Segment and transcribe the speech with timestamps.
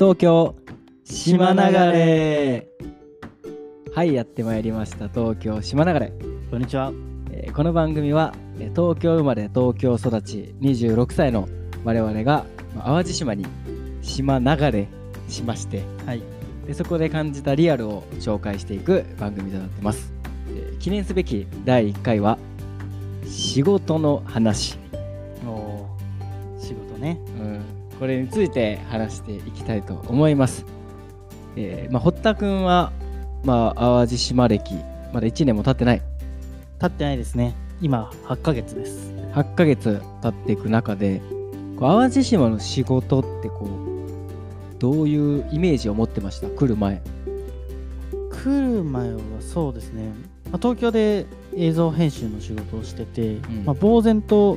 [0.00, 0.56] 東京
[1.04, 2.66] 島流れ。
[3.94, 5.10] はいやってまいりました。
[5.10, 6.10] 東京島流れ、
[6.50, 6.90] こんにちは。
[7.30, 11.46] えーこの番組はえー東京生まれ東京育ち26歳の
[11.84, 13.44] 我々がまあ淡路島に
[14.00, 14.88] 島流れ
[15.28, 15.82] しまして。
[16.06, 16.22] はい。
[16.66, 20.14] でそこで感じたリアルを紹介していく番組となってます。
[20.48, 22.38] で記念すべき第1回は
[23.26, 24.78] 仕事の話、
[28.00, 30.64] これについて話していきたいと思います、
[31.54, 32.92] えーまあ、堀田君は、
[33.44, 34.74] まあ、淡路島歴
[35.12, 36.02] まだ1年も経ってない
[36.80, 37.54] 経ってないですね。
[37.82, 39.12] 今、8ヶ月です。
[39.34, 41.20] 8ヶ月経っていく中で
[41.78, 46.48] こう淡路島の仕事ってこうどういうイメージを持ってました？
[46.48, 47.02] 来る前
[48.30, 50.12] 来る前はそうですね。
[50.50, 54.56] まあ東京で映像編集の仕事をしてて、んまあ、呆然と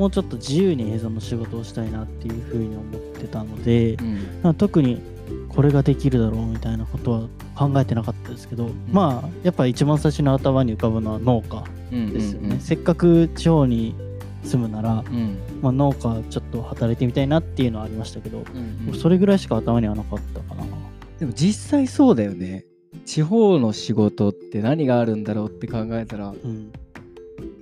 [0.00, 4.40] もうちょっと自由に映像の仕事をしたいなっていうふうに思ってたので、うん。
[4.42, 4.98] まあ特に
[5.50, 7.20] これができるだろうみたいなことは
[7.54, 13.94] 考えてなかったですけど、まあやっぱ一番最初の頭に浮かぶのは農家ですよね、せっかく地方に
[14.42, 15.36] 住むなら、うん。
[15.60, 18.98] まあ、農家ちょっと働いてみたいなっていうのはありましたけど、うんうん。
[18.98, 20.64] それぐらいしか頭にはなかったかな。
[21.18, 22.64] でも実際そうだよね。
[23.04, 26.72] 地方の仕事って何があるんだろうって考えたらうん、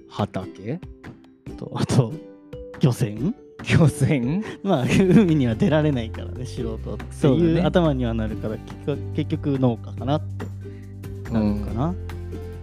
[0.08, 0.78] 畑？
[1.56, 2.12] とあと
[2.80, 3.34] 漁船？
[3.64, 4.44] 漁船？
[4.62, 7.50] まあ海には出られないからね素人ってそうだね。
[7.52, 11.94] いう頭にはなるから結局結局農家かなってなるのかな。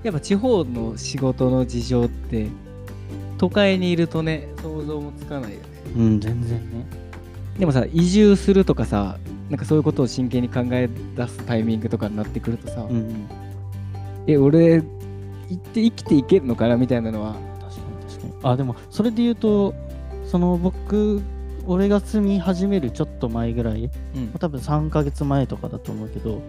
[0.04, 2.48] やっぱ地方の仕事の事情って
[3.38, 5.66] 都会にいるとね想像もつかないよね。
[5.96, 6.86] うん、全然ね。
[7.60, 9.18] でもさ移住するとかさ
[9.50, 13.28] なんかそういうことを真剣に考え出すタイミングとかになってくるとさ、うんうん、
[14.28, 14.84] え俺行
[15.54, 17.34] って生きていけるのかなみたいなのは。
[17.34, 18.34] 確かに確かに。
[18.44, 19.74] あでもそれで言うと
[20.28, 21.22] その僕
[21.68, 24.28] 俺が住み始めるちょっと前ぐらいうん。
[24.40, 26.42] 多分3ヶ月前とかだと思うけど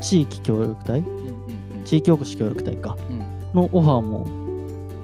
[0.00, 0.98] 地域協力隊？
[1.00, 2.96] うん地域おこし協力隊か。
[3.10, 3.18] うん。
[3.54, 4.26] のオファーも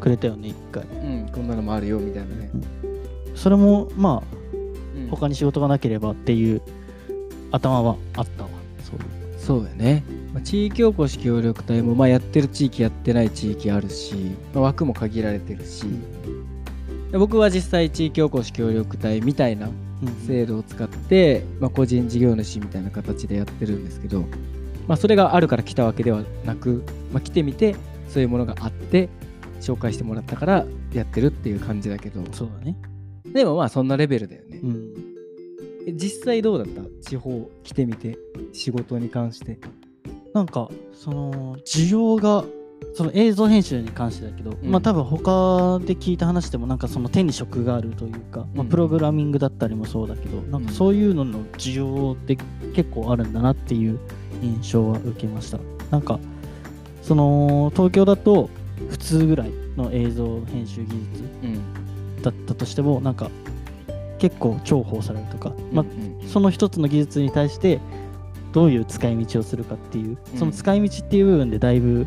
[0.00, 0.84] くれたよね一回。
[0.84, 1.22] うん。
[1.22, 2.50] うんこんなのもあるよみたいなね、
[3.34, 4.36] それもまあ
[4.96, 5.08] うん。
[5.08, 6.62] 他に仕事がなければっていう
[7.50, 8.48] 頭はあったわ。
[8.82, 8.98] そう。
[9.38, 10.04] そうだよね、
[10.34, 14.14] まあ地域おこし協力隊も、まあ、やってる地域やってない地域あるし、
[14.52, 15.86] まあ枠も限られてるし、
[17.10, 19.70] で僕は実際地域おこし協力隊みたいな
[20.26, 24.24] 制度を使って、まあ、個人事業主みたいな形でやってるんですけど、
[24.86, 27.74] まあ、それがあるから来たわけではなく、まあ、来てみて
[28.08, 29.08] そういうものがあって
[29.60, 32.22] 紹介してもらったからやってるっていう感じだけど。
[32.32, 32.76] そうだね。
[33.32, 34.94] でもまあそんなレベルだよね、うん。
[35.86, 36.82] え実際どうだった？
[37.02, 38.16] 地方来てみて
[38.52, 39.58] 仕事に関して。
[40.32, 42.44] なんかその需要が
[42.94, 44.70] その映像編集に関してだけど、うん。
[44.70, 48.68] まあ多分他で聞いた話でもなんかその手に職があるというか、まあ、うん。
[48.68, 52.36] プログラミングだったりもそうだけど、なんかそういうのの需要って
[52.74, 53.98] 結構あるんだなっていう
[54.42, 55.58] 印象は受けました。
[55.90, 56.18] なんか
[57.02, 58.50] その東京だと
[58.90, 63.30] 普通ぐらいの映像編集技術うんだったとしてもなんか
[64.18, 67.80] 結構重宝されるとか、まあうんその一つの技術に対して
[68.52, 70.38] どういう使い道をするかっていう、うん。
[70.38, 72.06] その使い道っていう部分でだいぶ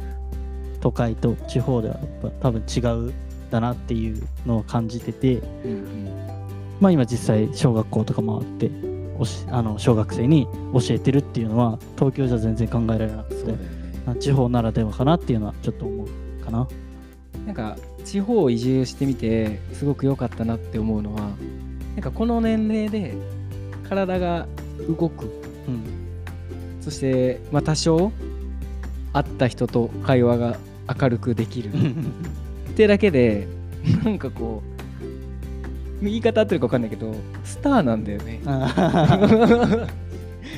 [0.81, 3.13] 都会と地方ではやっぱ多分違う
[3.49, 6.09] だなっていうのを感じててうん
[6.79, 8.71] まあ今実際小学校とかもあって
[9.19, 13.57] おしあの小学生に教えてるっていうのは東京じゃ全然考えられなくてね。
[14.05, 16.67] まあ地方ならではかなっていうのはちょっと思うかな。
[17.45, 21.29] なんか地方移住してみてすごく良かったなって思うのは
[21.95, 23.13] なんかこの年齢で
[23.87, 24.47] 体が
[24.87, 25.25] 動く。
[25.67, 25.83] うん。
[26.81, 28.11] そして、まあ、多少
[29.13, 31.69] 会った人と会話が明るくできる。
[31.69, 33.47] ってだけで
[34.03, 34.63] なんかこ
[36.01, 38.41] う言い方合ってるか分かんないけどスターなんだよね。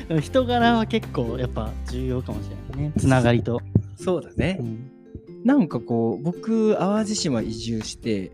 [0.08, 2.92] でも人柄は結構やっぱ重要かもしれないね。
[2.98, 3.60] つながりと。
[3.96, 4.58] そうだね。
[4.60, 4.90] うん。
[5.44, 8.32] なんかこう僕淡路島移住して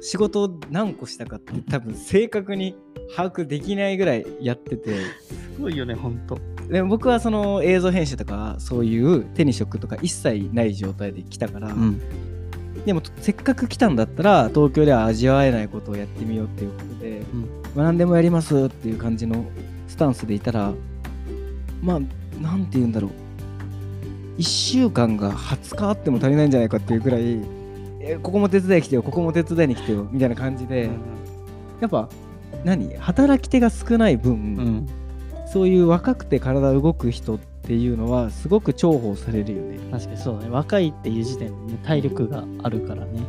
[0.00, 2.76] 仕事を何個したかって多分正確に
[3.16, 4.94] 把握できないぐらいやってて。
[4.96, 6.38] すごいよね、ほんと。
[6.68, 12.00] でも僕はその映像編集とかそういう手に職とか一切ない状態で来たから、うん。
[12.84, 17.40] でもせっかく来たんだったら東京では味わえないことをやってみようっていうことで、うん
[17.74, 19.46] まあ、何でもやりますっていう感じの
[19.88, 20.72] スタンスでいたら
[21.82, 22.00] まあ
[22.42, 23.10] なんて言うんだろう
[24.38, 27.40] 1週間が20日あっても足りないんじゃないかっていうぐらい
[28.00, 30.90] えここも手伝いに来てよここも手伝いに来てよみたいな感じで、
[31.80, 32.08] やっぱ
[32.64, 32.94] 何？
[32.96, 34.88] 働き手が少ない分、うん。
[35.54, 39.78] そういう若くて体動く人っていうのはすごく重宝されるよね。
[39.92, 40.50] 確かにそうだね。
[40.50, 43.20] 若いっていう時点でね、体力があるからね。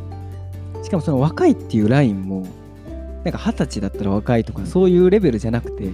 [0.82, 2.44] しかもその若いっていうラインも
[3.22, 5.88] なんか二十歳だったら若いとかそういうレベルじゃなくて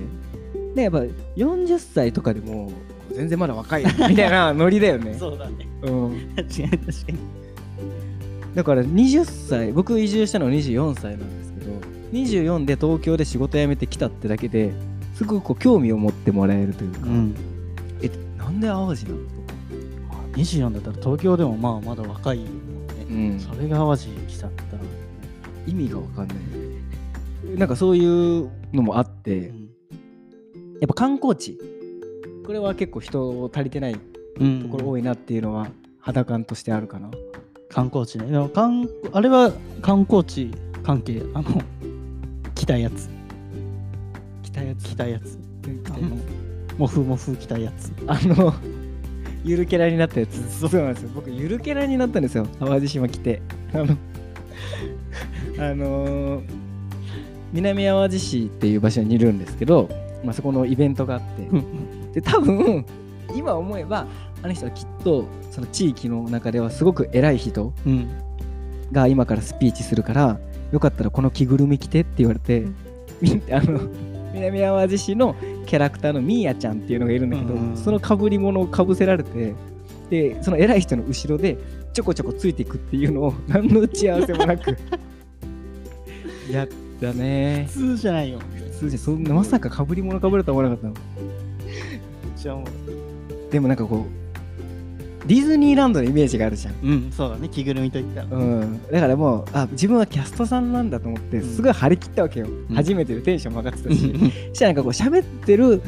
[0.74, 1.00] でやっぱ
[1.36, 2.72] 40歳とかでも
[3.12, 5.12] 全然まだ若い みたいなノリだよね。
[5.12, 5.68] そうだね。
[5.82, 7.18] うん、確かに確かに。
[8.54, 11.72] だから20歳僕移住したのは24歳なんですけど
[12.14, 14.72] 24で東京で仕事辞めてきたってだけで
[15.22, 17.34] すごくこう興味を持ってもらえるというか、うん。
[18.02, 23.40] えなんで淡路なのとか、24だったら東京でもまあまだ若いもんね、うん。
[23.40, 24.82] それが淡路来ちゃったら、
[25.66, 26.36] 意味がわかんない。
[27.56, 29.70] なんかそういうのもあって、うん。
[30.80, 31.58] やっぱ観光地。
[32.44, 33.96] これは結構人足りてない
[34.40, 35.68] うんところ多いなっていうのは
[36.00, 37.08] 肌感としてあるかな、
[37.68, 38.26] 観光地ね。
[38.26, 40.50] でも観あれは観光地
[40.82, 41.62] 関係あの
[42.56, 43.08] 来たやつ。
[43.08, 43.21] 来
[44.62, 44.84] たやつ。
[44.84, 45.38] 来たやつ。
[46.78, 47.90] モフモフ来たやつ。
[47.90, 48.54] つあの
[49.44, 50.68] ゆるキャラになったやつ。
[50.68, 51.10] そうなんですよ。
[51.14, 52.46] 僕ゆるキャラになったんですよ。
[52.58, 53.42] 淡路島来て。
[53.74, 53.96] あの
[55.58, 56.42] あのー
[57.52, 59.90] 南淡路市っていう場所にいるんですけど、
[60.24, 62.86] まあ、そこのイベントがあって、で多分
[63.36, 64.06] 今思えば
[64.42, 68.08] あの人はきっとその地域の中ではすごく偉い人うん。
[68.92, 70.38] が今からスピーチするから
[70.70, 72.66] よかったらこの着ぐるみ着てって言われて、
[73.20, 73.80] み あの
[74.32, 75.34] 南淡路市の
[75.66, 77.76] キャラクターのミーヤちゃんっていうのがいるんだけど、うん。
[77.76, 79.54] そのかぶり物をかぶせられて
[80.10, 81.56] でその偉い人の後ろで
[81.92, 84.76] ちょこちょこついていくっていうのを 何の打ち合わせもなく。
[86.50, 86.68] やっ
[87.00, 87.66] たね。
[87.68, 88.38] 普通じゃないよ。
[88.72, 91.00] 普通じゃそんなまさかかぶり物かぶるとは思わなかった
[92.48, 92.64] の。
[93.50, 94.21] でもなんかこう
[95.26, 96.74] ディズニーランドのイメージがあるじゃん。
[96.82, 97.48] うんそうだね。
[97.48, 98.26] 着ぐるみといったら。
[98.30, 101.54] うん、だからもうあ自分はキャストさんなんだと思ってうん。
[101.54, 102.74] すごい張り切ったわけよ、うん。
[102.74, 104.20] 初めてでテンション上がってたし、うん。
[104.20, 105.82] そしたらなんかこう喋ってる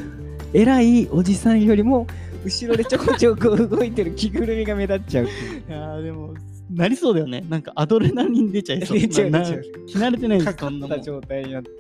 [0.52, 2.06] 偉いおじさんよりも
[2.44, 5.28] 後ろでちょこちょこ動いてる着ぐるみが目立っちゃうい
[5.68, 6.34] やーでも
[6.70, 7.44] なりそうだよね。
[7.48, 8.98] なんかアドレナリン出ちゃいそう。
[8.98, 9.62] 出ちゃうな出ちゃう。
[9.86, 10.80] 着慣れてないしかか そん。
[10.88, 11.70] た状態になって。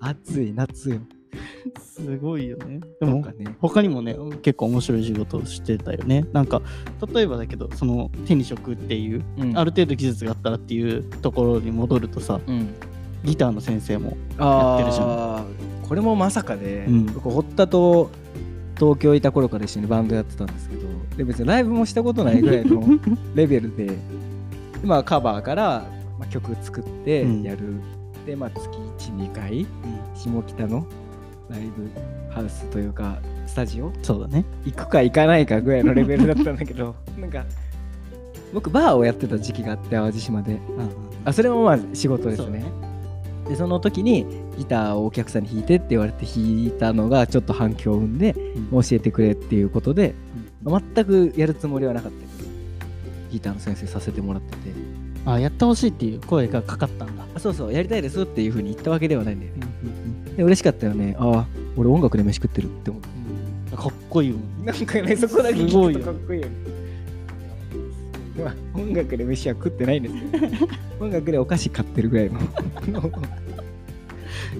[0.00, 1.00] 暑い夏よ
[1.78, 2.80] すごいよね。
[3.00, 3.56] でもね。
[3.60, 6.26] 他にもね結構面白い仕事をしてたよね。
[6.32, 6.62] なんか
[7.12, 9.58] 例えばだけどその手に職っていう、うん。
[9.58, 12.74] ある程度技術があったらっていうところに戻るとさうん。
[13.24, 15.46] ギターの先生もやってるじゃん。
[15.86, 17.06] これもまさかで、うん。
[17.06, 18.10] 僕堀田と
[18.80, 20.88] 東京いた頃から一緒にバンドやってたんですけど
[21.18, 22.82] で別にライブもしたことないぐらいの
[23.36, 23.98] レベルで
[24.82, 25.84] まあカバーから、
[26.18, 27.42] まあ、曲作ってうん。
[27.42, 27.80] やる、
[28.24, 28.68] でまあ月
[29.10, 29.66] 12回
[30.14, 30.86] 下北の
[31.50, 31.90] ライブ
[32.30, 33.92] ハウスというかスタジオ？
[34.02, 34.44] そうだね。
[34.64, 37.44] 行くか行かないかぐらいのレベルだったんだけど なんか
[38.52, 40.58] 僕バーをやってた時期があって淡路島で。
[41.24, 42.64] あそれもまあ仕事ですね。
[43.48, 44.26] でその時に
[44.56, 48.34] ギターをお客さんに弾いてって言われて弾いたのがちょっと反響を生んで
[48.72, 48.82] うん。
[48.82, 50.14] 教えてくれっていうことで
[50.64, 52.50] 全くやるつもりはなかったけど
[53.32, 55.00] ギターの先生させてもらってて。
[55.26, 59.60] あやってほしいっていう声がかかったんだ、あそうそうやりたいですっていうふうに言ったわけではないんだよね。
[59.60, 59.66] で
[60.42, 61.16] 嬉しかったよね。
[61.18, 61.46] ああ
[61.76, 66.00] 俺音楽で飯食ってるって思ってかっこいいもんなんかね そこだけすごいよ。
[66.00, 66.54] 聞くとかっこいいよね。
[68.44, 70.14] まあ音楽で飯は食ってないんです。
[70.32, 70.68] け ど
[71.00, 72.40] 音楽でお菓子買ってるぐらいの。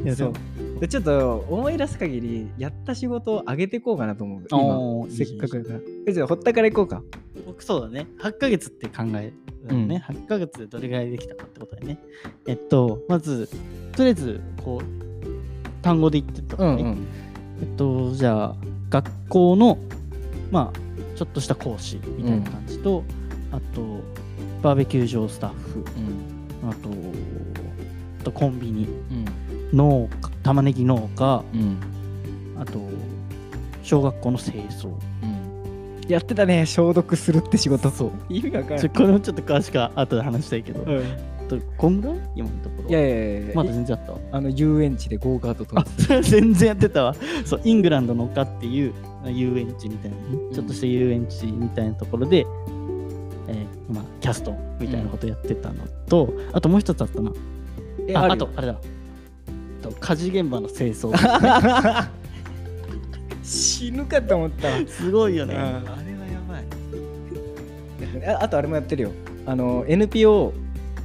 [0.05, 0.29] いやでそう。
[0.29, 0.35] も
[0.81, 5.07] でちょっと思い出す限りやった仕事を上げていこうかなと思う。
[5.07, 5.15] 今。
[5.15, 5.81] せっかくだから。
[6.07, 7.03] えじゃあ堀田から行こうか。
[7.47, 8.07] 僕そうだね。
[8.19, 9.35] 8ヶ月って考える
[9.69, 9.89] うん。
[9.89, 11.99] ね、8ヶ月でどれぐらいできたかってことだよね。
[12.47, 13.49] えっとまず
[13.93, 15.10] とりあえずこう
[15.83, 16.97] 単語で言ってたのね、
[17.61, 18.55] えっとじゃあ
[18.91, 19.79] 学校の
[20.51, 20.79] まあ
[21.17, 23.05] ちょっとした講師みたいな感じと、
[23.53, 24.03] あと
[24.63, 25.81] バーベキュー場スタッフ。
[25.81, 26.69] うん。
[26.69, 26.91] あと
[28.21, 28.85] あとコンビニ。
[28.85, 29.25] うん。
[29.77, 31.45] 農家玉ねぎ農家。
[31.55, 31.79] うん。
[32.59, 32.81] あと
[33.83, 34.89] 小学校の清掃。
[35.23, 36.01] うん。
[36.09, 36.67] やってたね。
[36.67, 37.91] 消毒するって仕事。
[37.91, 38.11] そう。
[38.29, 42.19] 意味が分からちょこれもちょっと詳しくは後で話したいけど、ない、あとこんぐらい？
[42.35, 44.19] 今のといやいやいやまだ全然あったわ。
[44.33, 47.15] あの遊園地でゴーカートとあそれ全然やってたわ。
[47.45, 48.93] そうイングランドの丘っていう
[49.27, 57.33] 遊園地みたいなね、ちょっとした遊園地みたいなところで、えーまあ、キャストみたいなことやってたのと、あともう一つあったな。
[58.15, 58.77] ああとあれだ。
[59.83, 61.15] と火事現場の清掃。
[63.43, 64.81] 死ぬかと思ったわ。
[64.87, 65.55] すごいよね。
[65.55, 65.85] あれはや
[66.49, 66.65] ばい。
[68.27, 69.13] ああとあれもやってるよ。
[69.47, 70.53] あの NPO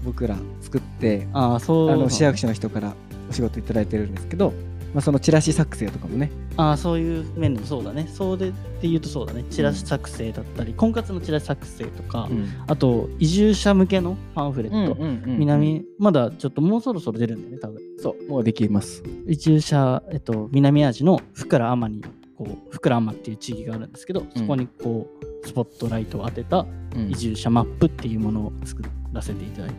[0.03, 0.35] 僕ら
[0.75, 2.93] 作ってああそうあの市役所の人から
[3.29, 4.51] お仕事いただいてるんですけど、
[4.93, 6.31] まあ、そのチラシ作成とかもね。
[6.57, 8.07] ああそういう面でもそうだね。
[8.07, 9.43] そうでって言うとそうだね。
[9.49, 12.29] チラシ作成だったり、婚活のチラシ作成とか、
[12.67, 17.81] あと移住者向けのパンフレット、南まだちょっともうそろそろ出るんだよね多分。
[17.99, 19.03] そうもうできます。
[19.27, 22.01] 移住者、えっと、南アジの福良天に
[22.37, 25.07] こう福良天っていう地域があるんですけど、そこにこ
[25.43, 26.65] うスポットライトを当てた
[27.09, 29.75] 移住者マップっていうものを作らせていただいた。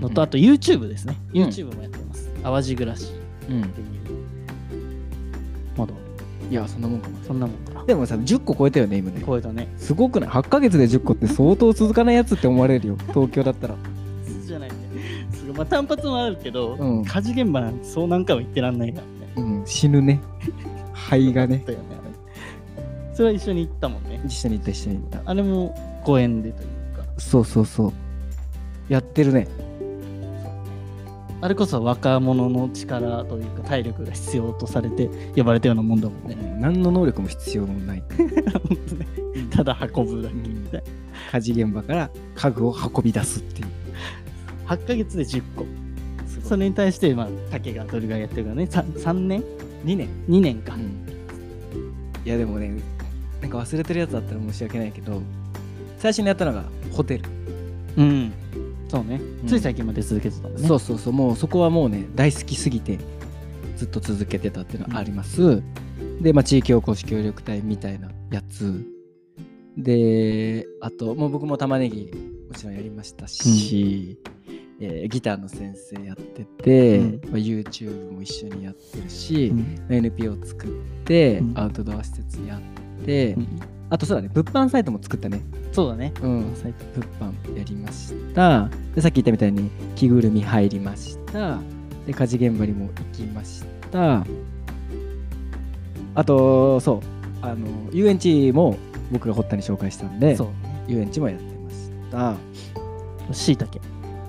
[0.00, 1.42] のと、あと YouTube ですね、うん。
[1.44, 2.30] YouTube もやってます。
[2.42, 3.12] 淡路暮らし
[3.48, 3.86] うんっていう。
[5.76, 5.92] まだ。
[6.50, 7.84] いやそんなもんかもそんなもんかな。
[7.84, 9.22] でもさ10個超えたよね今ね。
[9.24, 9.72] 超えたね。
[9.78, 12.96] すごくない？8ヶ月で10個って相当続かないやつって思われるよ。
[13.08, 13.76] 東京だったら。
[14.46, 14.76] じゃないね。
[15.32, 15.56] すごい。
[15.56, 17.04] まあ単発もあるけど、うん。
[17.04, 19.48] 火事現場なんてそう何回も行ってらんないからね。
[19.48, 19.66] うん。
[19.66, 20.20] 死ぬね
[21.18, 21.64] 肺がね。
[23.14, 24.20] それは一緒に行ったもんね。
[24.26, 25.22] 一緒に行った一緒に行った。
[25.24, 27.04] あれも公園でというか。
[27.18, 27.92] そうそうそう。
[28.88, 29.46] やってるね。
[31.40, 36.36] あれこそ若者の力というか体力が必要とされて呼ばれたようなもんだもんね。
[36.58, 38.02] 何の能力も必要もない。
[38.16, 38.28] 本
[38.88, 39.06] 当ね
[39.50, 40.82] ただ運ぶだけみたい
[41.30, 43.66] 火事現場から家具を運び出すっていう。
[44.66, 44.74] な。
[44.74, 45.66] 8ヶ月で10個。
[46.42, 48.64] それに対して、まあ、竹がどれぐらいやってるかね。
[48.64, 49.44] 3, 3年？
[49.84, 50.76] 2年 ?2 年か。
[52.24, 52.72] いやでもね
[53.40, 55.20] なんか忘れてるやつだったら申し訳ないけど
[55.98, 57.24] 最初にやったのがホテル、
[57.96, 58.32] うん。
[58.88, 59.16] そうね。
[59.16, 60.66] うんつい最近まで続けてたね。
[60.66, 62.98] そうそうそうもうそこはもうね大好きすぎて
[63.76, 65.62] ずっと続けてたっていうのはあります、
[66.20, 68.84] で、まあ、地域おこし協力隊みたいなやつ
[69.76, 72.10] であともう僕も玉ねぎ
[72.48, 74.18] もちろんやりましたし、
[74.84, 77.20] えーギターの先生やってて、うん。
[77.24, 79.86] まあ、YouTube も一緒にやってるし、うん。
[79.88, 80.68] NPO 作っ
[81.04, 81.58] て、うん。
[81.58, 83.48] アウトドア施設やって、うん。
[83.90, 85.40] あとそうだね物販サイトも作ったね。
[85.72, 86.12] そうだね。
[86.22, 86.52] うん。
[86.54, 86.84] サイト
[87.20, 88.68] 物販やりました。
[88.94, 91.58] でさっき言ったみたいに着ぐるみ入りました。
[92.06, 94.24] で火事現場にも行きました。
[96.14, 97.00] あとそう。
[97.42, 98.78] あの遊園地も
[99.12, 100.36] 僕が堀田に紹介したんで。
[100.88, 103.34] 遊園地もやってました。
[103.34, 103.80] しいたけ。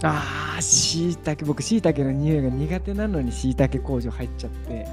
[0.03, 4.87] あーしいたけ僕しいたけの匂いが苦手なのにしいたけ工場入っちゃって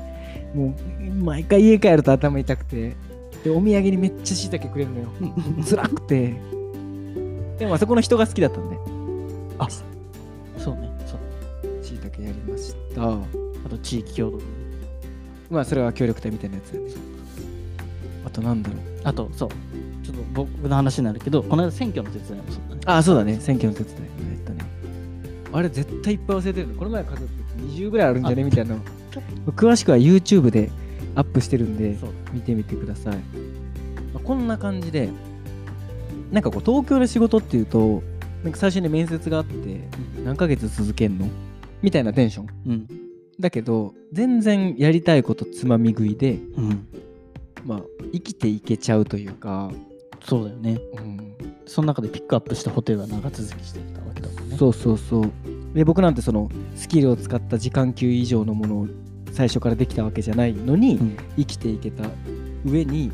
[0.55, 2.95] もう毎回家帰ると頭痛くて
[3.45, 5.09] でお土産にめっちゃしいたけくれるのよ
[5.69, 6.35] 辛くて
[7.59, 8.77] でもあそこの人が好きだったんで
[9.59, 9.69] あ
[10.63, 10.91] そうね。
[11.07, 11.85] そう。
[11.85, 13.19] しいたけやりましたあ
[13.69, 14.39] と地域協同。
[15.51, 16.97] まあそれは協力隊みたいなやつ
[18.25, 19.49] あとなんだろうあと、そう。
[20.05, 22.81] ちょっと僕の話になるけど、この間選挙の手伝いもそうだね。
[22.87, 24.32] ああそうだね選挙の手伝いね
[25.53, 26.75] あれ絶対いっぱい忘れてるの。
[26.75, 27.33] この前数えて
[27.63, 28.45] 20ぐらいあるんじゃね？
[28.45, 28.81] みたいなの。
[29.49, 30.71] 詳しくは YouTube で
[31.15, 31.97] アップしてるんで
[32.33, 33.21] 見てみてください、ま
[34.17, 35.11] あこんな感じで
[36.31, 38.03] なんかこう東京で仕事っていうと
[38.43, 39.81] なんか最初に面接があって
[40.25, 41.29] 何ヶ月続けんの？
[41.83, 42.47] みたいなテンション。
[42.67, 42.89] うん。
[43.39, 46.87] だけど全然やりたいことつまみ食いでうん。
[47.65, 47.81] まあ
[48.13, 49.71] 生きていけちゃうというか、
[50.25, 50.81] そうだよね。
[50.95, 54.01] うん、その中でピックアップしたホテルは長続きしてきた
[54.53, 54.59] ね。
[54.59, 55.31] そうそうそう
[55.75, 58.89] で僕なんてそのスキルを使った時間給以上のものを
[59.33, 61.17] 最初からできたわけじゃないのに、うん。
[61.37, 62.05] 生きていけた
[62.67, 63.11] 上に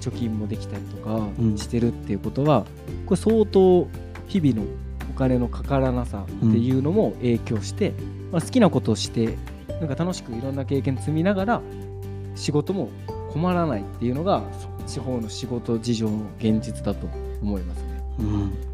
[0.00, 2.64] 貯金もできたりとかうんしてるっていうことは、
[3.06, 3.88] これ相当
[4.28, 4.62] 日々の
[5.10, 7.94] お金のかからなさっていうのも影響して、
[8.30, 9.36] まあ、好きなことをして
[9.80, 11.62] なんか楽しくいろんな経験積みながら
[12.34, 12.90] 仕事も
[13.32, 14.42] 困らないっていうのが
[14.86, 17.08] 地方の仕事事情の現実だと
[17.42, 18.02] 思いますね。
[18.20, 18.67] うん。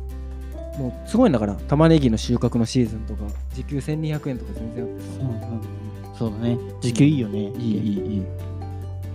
[0.78, 3.22] もうすごいんだから玉ねぎの収穫のシーズンとか
[3.54, 5.08] 時給1200円とか全然あってさ。
[5.20, 5.84] うん
[6.16, 6.56] そうだね。
[6.80, 7.38] 時給いいよね。
[7.40, 7.76] いいいい
[8.14, 8.22] いい。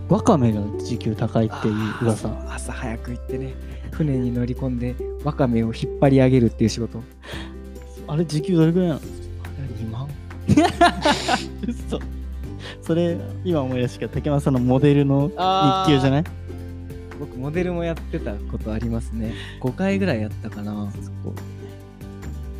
[0.10, 2.28] わかめが時給高いっていう噂。
[2.30, 3.54] 朝朝早く行ってね
[3.92, 7.02] 船に乗り込んでわかめを引っ張り上げるっていう仕事。
[8.08, 10.08] あれ時給どれぐらいなの2万？
[11.68, 12.00] 嘘。
[12.82, 16.24] それ今思い出したけど竹山さんのモデルのあ日給じゃない？
[16.24, 16.30] 僕
[17.40, 19.34] モデルもやってたことありますね。
[19.62, 20.92] 5回ぐらいやったかな。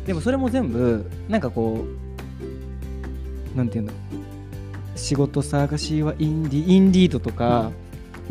[0.06, 1.84] でもそれも全部なんかこ
[3.54, 3.98] うなんていうんだろ
[4.94, 7.70] う仕事探しはインディインディードとか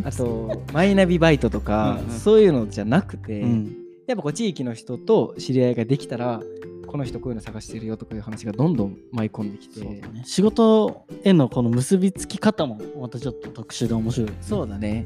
[0.03, 2.19] あとマイナビバイトとかうんうん。
[2.19, 3.75] そういうのじゃなくて、うん。
[4.07, 6.41] やっぱこう地域の人と知り合いができたら
[6.87, 9.81] この人こういうの探してるよとかいう話がどんどん舞い込んできて。
[9.81, 10.01] ね。
[10.25, 15.05] 仕事へのこの結びつき方もまたちょっと特殊で面白い、そうだね。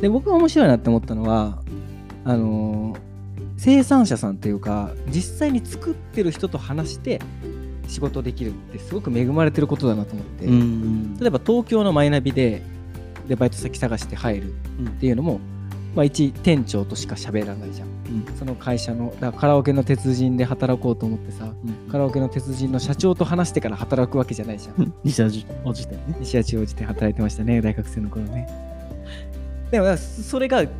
[0.00, 1.58] で、僕が面白いなって思ったのは、
[2.24, 3.10] あのー
[3.62, 7.20] 生産者さんっていうか、実際に作ってる人と話して
[7.88, 12.62] 仕事できるってすごく恵まれてることだなと思って、ん例えば東京のマイナビで
[13.28, 14.54] でバイト先探して入るっ
[14.98, 15.40] ていうのも、
[15.94, 17.88] まあ、一店長としか喋らないじゃん。
[18.38, 21.52] その会社の、だからカラオケの鉄人で働こうと思ってさ、
[21.92, 24.94] カラオケの鉄人の社長と話してから働くわけじゃないじゃん。
[25.04, 25.26] 西田
[25.66, 26.16] おじてね。
[26.20, 28.69] 西八王子で働いてましたね大学生の頃ね
[29.70, 30.70] でもそれが起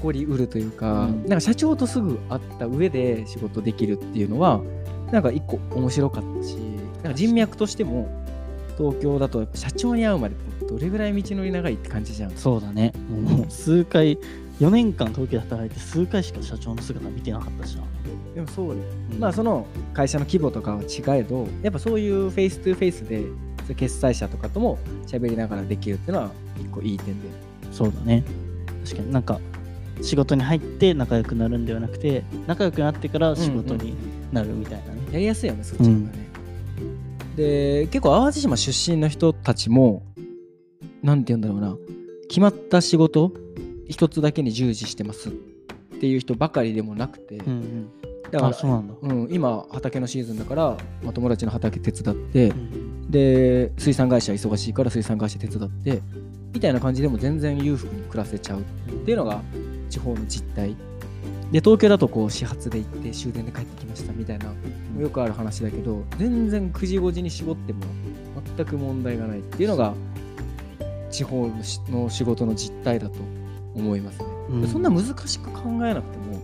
[0.00, 1.22] こりうるというか、うん。
[1.22, 4.60] なんか社長とすぐ会った上で仕事できるっていうのは
[5.10, 6.56] なんか一個面白かったし
[7.02, 8.08] なんか人脈としても
[8.78, 10.34] 東京だとやっぱ社長に会うまで
[10.68, 12.30] どれぐらい道のり長いって感じじゃん。
[12.32, 12.92] そうだね。
[13.10, 14.18] もう数回
[14.60, 17.82] 4年間東京で働いて数回しか社長の姿見てなかったしな、
[18.34, 18.82] でもそうね、
[19.12, 19.18] うん。
[19.18, 23.24] まあその会社の規模とかは違えどやっぱそういう face to face で
[23.76, 26.30] 決裁者とかとも喋りながらできるっていうのは
[26.60, 27.28] 一個いい点で
[27.72, 28.22] そうだね。
[28.84, 29.12] 確かに。
[29.12, 29.40] なんか
[30.00, 33.94] 仕事に入って仲良くなるんではなくて仲良くなってから仕事に
[34.32, 36.28] なるみたいなね、やりやすいよねそっちの方がね、
[37.36, 40.02] で結構淡路島出身の人たちも
[41.02, 41.76] なんて言うんだろうな。
[42.28, 43.32] 決まった仕事
[43.88, 45.32] 一つだけに従事してますっ
[46.00, 47.90] ていう人ばかりでもなくて、うんうん。
[48.30, 53.10] だからあそうなんだ、うん、今畑のシーズンだから、まあ、友達の畑手伝って、うん。
[53.10, 56.00] で水産会社忙しいから水産会社手伝って
[56.52, 58.62] みたいな感じでも全然裕福に暮らせちゃうっ
[59.04, 59.40] ていうのが
[59.88, 60.76] 地方の実態。
[61.50, 64.46] で東京だとこう始発で行って終電で帰ってきましたみたいな
[64.98, 67.80] よくある話だけど全然9時5時に絞っても
[68.56, 69.92] 全く問題がないっていうのが
[71.10, 73.16] 地方のしの仕事の実態だと
[73.74, 74.62] 思いますね、うん。
[74.62, 76.40] でそんな難しく考えなくても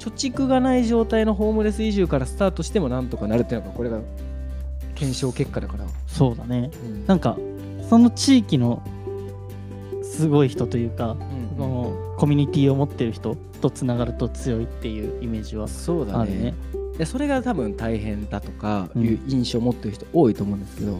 [0.00, 4.00] 貯蓄がない状態のホームレス移住からスタートしてもなんとかなるっていうのがこれが
[4.96, 6.70] 検証結果だから、そうだね。
[6.84, 7.06] うん。
[7.06, 7.36] なんか
[7.88, 8.82] その地域の
[10.16, 16.18] すごい人というか、うんそのコミュニティを持ってる人とつながると強いっていうイメージはそうだね。
[16.18, 16.54] あるね。
[16.98, 19.02] でそれが多分大変だとかうん。
[19.04, 20.98] いう印象を持ってる人多いと思うんですけど、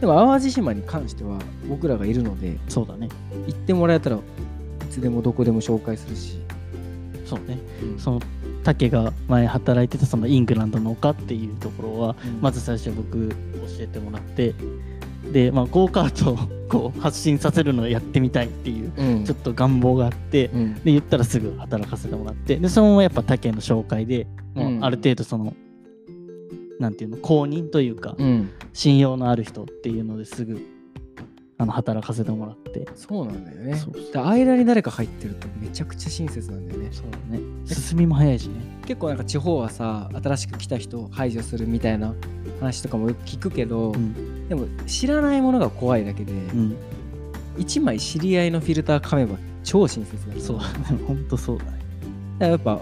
[0.00, 3.08] でも淡路島に関しては僕らがいるのでそうだね。
[3.46, 4.20] 行ってもらえたらい
[4.90, 6.40] つでもどこでも紹介するし、
[7.24, 7.58] そうね。
[7.82, 7.98] うん。
[7.98, 8.20] その
[8.64, 13.34] 竹が前働いてたそのイングランドの丘っていうところはうんまず最初僕教
[13.78, 14.54] えてもらって
[15.32, 19.24] でまあゴーカートを こう発信させるのをやってみたいっていううん。
[19.24, 20.74] ちょっと願望があってうん。
[20.74, 24.84] で言ったらすぐ働かせてもらってでそのままやっぱ竹の紹介でもううん。
[24.84, 25.54] ある程度その、
[26.80, 28.50] なんていうの公認というか、うん。
[28.72, 30.60] 信用のある人っていうのですぐ
[31.58, 32.86] あの働かせてもらって。
[32.94, 33.76] そうなんだよね。
[33.76, 36.88] そうそ間に誰か入ってるとめちゃくちゃ親切なんだよね。
[36.90, 37.40] そうだね。
[37.64, 38.54] 進みも早いしね。
[38.86, 42.14] 結構なんか地方はさ新しく来た人を排除するみたいな
[42.60, 46.76] 話とかもよく聞くけど、うんでも知らないものが怖いだけで、うん。
[47.58, 50.58] 一枚知り合いのフィルター噛めば超親切だからそう。
[50.58, 51.70] だねほんとそうだね。
[51.70, 51.78] だか
[52.38, 52.80] らやっぱ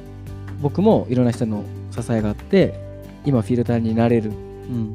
[0.60, 2.74] 僕もいろんな人の支えがあって
[3.24, 4.92] 今フィルターになれるうん。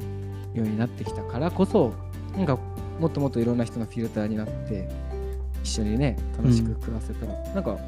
[0.52, 1.94] ようになってきたからこそ
[2.36, 2.58] なんか
[2.98, 4.88] もっともっといろんな人のフィルターになって
[5.62, 7.78] 一緒にね楽しく暮らせたら、なんか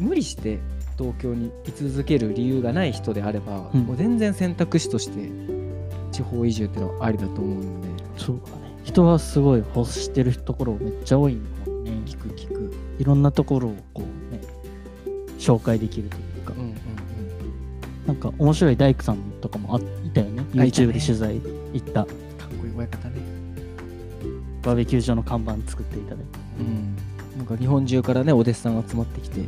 [0.00, 0.58] 無理して
[0.98, 3.82] 東京に居続ける理由がない人であれば、うん。
[3.82, 5.30] もう全然選択肢として
[6.20, 7.88] 地方移住っていうのはありだと思うので。
[8.18, 8.74] そうだね。
[8.84, 11.84] 人はすごい欲してるところめっちゃ多いもん。
[11.84, 12.72] ね聞く聞く。
[12.98, 14.40] いろんなところをこうね
[15.38, 16.74] 紹介できるというか、うんうん
[18.06, 20.42] なんか面白い大工さんとかもあいたよね。
[20.52, 21.40] YouTube で取材
[21.72, 22.02] 行った。
[22.02, 23.20] うんかっこいい親方ね。
[24.62, 26.38] バーベキュー場の看板作っていただいて。
[26.58, 26.96] うん。
[27.38, 29.40] なんか日本中からねお弟子さんが集まってきて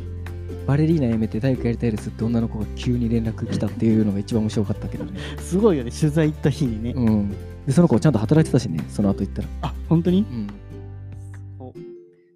[0.65, 5.19] バレリーナ辞めて大工やりたいですって女の子が急に連絡来たっていうのが一番面白かったけどね。
[5.39, 7.35] すごいよね取材行った日にね、うん。
[7.65, 9.47] でその子ちゃんと働いてたしねその後行ったら。
[9.63, 10.19] あ本当に？
[10.19, 10.47] うん。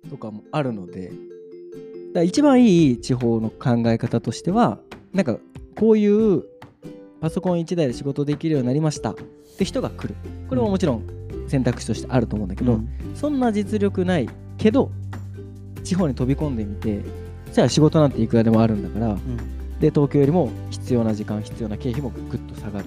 [0.10, 1.12] とかもあるので。
[2.13, 4.80] だ一番いい地方の考え方としては
[5.13, 5.38] なんか
[5.76, 6.44] こういう
[7.20, 9.16] パソコン1台で仕事できるようになりましたっ
[9.58, 10.16] て人が来る。
[10.48, 11.04] これももちろん
[11.48, 12.90] 選択肢としてあると思うんだけど、うん。
[13.13, 14.92] そんな実力ないけど
[15.84, 17.02] 地方に飛び込んでみて
[17.58, 19.80] じゃあ仕事なんていくらでもあるんだからうん。
[19.80, 22.86] で東京よりも必要な時間必要な経費もぐっと下がる。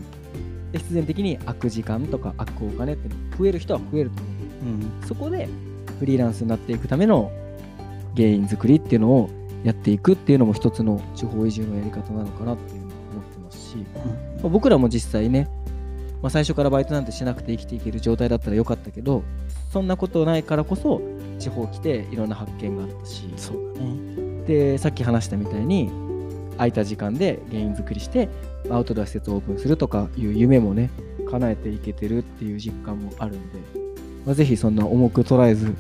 [0.71, 5.03] で必然的に空く時間とか空くお金って増える人は増えると思う。
[5.03, 5.09] うん。
[5.09, 5.49] そこで
[5.99, 7.33] フリーランスになっていくための
[8.15, 9.29] 原因作りっていうのを
[9.65, 15.49] やっていくっていうのも一つの地方移住のやり方なのかなっていうのを思ってますし、まあ僕らも実際ね、
[16.23, 19.25] まあ、最初からバイトなんてしなくて生きていける状態だったらよかったけど
[19.73, 21.03] そんなことないからこそ
[21.41, 23.29] 地方来ていろんな発見があったし。
[23.37, 25.91] そうだねでさっき話したみたいに
[26.57, 28.29] 空いた時間で原因作りして
[28.71, 30.91] アウトドア施設をオープンするとかいう夢もね
[31.31, 33.59] 叶えていけてるっていう実感もあるんで、
[34.27, 35.75] まあ、ぜひそんな重く捉えず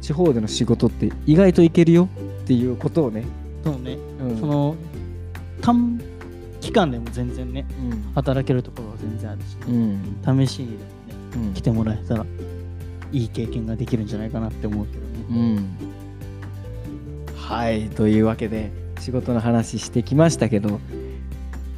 [0.00, 2.08] 地方での仕事って意外といけるよ
[2.42, 3.24] っていうことをね、
[3.64, 4.38] そうね、うん。
[4.38, 4.76] その
[5.62, 6.00] 短
[6.60, 8.12] 期間でも全然ねうん。
[8.14, 10.46] 働けるところは全然あるし、うん。
[10.46, 10.86] 試しにでもね
[11.36, 11.54] うん。
[11.54, 12.26] 来てもらえたら
[13.12, 15.93] いい経験ができるんじゃないかなって思うけどね、うん、
[17.46, 20.80] はいというわけで仕事の話してきましたけど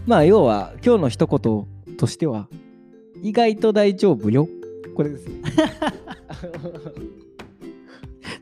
[0.06, 2.48] まあ要は今日の一言としては
[3.22, 4.48] 意外と大丈夫よ。
[4.94, 5.26] これです。
[5.26, 5.42] ね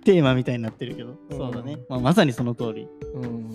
[0.04, 1.38] テーマみたいになってるけど、うん。
[1.38, 2.86] そうだね、まあ、まさにその通り。
[3.14, 3.46] うん。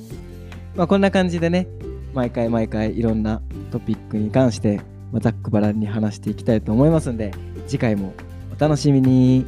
[0.75, 1.67] まあこんな感じでね
[2.15, 7.31] 毎回毎回いろんなトピックに関して、まあざっくばらんに話していきたいと思いますんで
[7.67, 8.13] 次回も
[8.57, 9.45] お楽しみに。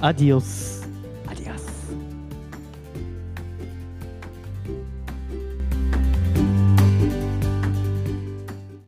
[0.00, 0.81] アディオス